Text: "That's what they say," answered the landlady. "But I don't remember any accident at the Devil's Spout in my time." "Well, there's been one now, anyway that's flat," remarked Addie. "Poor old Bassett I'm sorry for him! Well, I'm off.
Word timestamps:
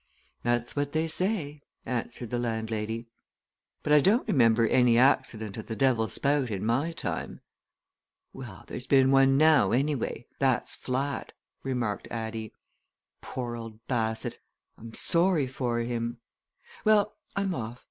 "That's 0.41 0.75
what 0.75 0.93
they 0.93 1.05
say," 1.05 1.61
answered 1.85 2.31
the 2.31 2.39
landlady. 2.39 3.07
"But 3.83 3.93
I 3.93 3.99
don't 4.01 4.27
remember 4.27 4.67
any 4.67 4.97
accident 4.97 5.59
at 5.59 5.67
the 5.67 5.75
Devil's 5.75 6.13
Spout 6.13 6.49
in 6.49 6.65
my 6.65 6.91
time." 6.91 7.41
"Well, 8.33 8.63
there's 8.65 8.87
been 8.87 9.11
one 9.11 9.37
now, 9.37 9.71
anyway 9.71 10.25
that's 10.39 10.73
flat," 10.73 11.33
remarked 11.61 12.07
Addie. 12.09 12.51
"Poor 13.21 13.55
old 13.55 13.85
Bassett 13.85 14.39
I'm 14.75 14.95
sorry 14.95 15.45
for 15.45 15.81
him! 15.81 16.17
Well, 16.83 17.13
I'm 17.35 17.53
off. 17.53 17.79